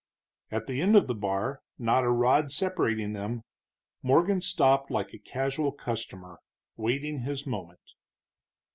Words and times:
At 0.49 0.65
the 0.65 0.81
end 0.81 0.95
of 0.95 1.05
the 1.05 1.13
bar, 1.13 1.61
not 1.77 2.03
a 2.03 2.09
rod 2.09 2.51
separating 2.51 3.13
them, 3.13 3.43
Morgan 4.01 4.41
stopped 4.41 4.89
like 4.89 5.13
a 5.13 5.19
casual 5.19 5.71
customer, 5.71 6.39
waiting 6.75 7.19
his 7.19 7.45
moment. 7.45 7.91